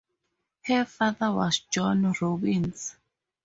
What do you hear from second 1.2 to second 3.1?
was John Robbins.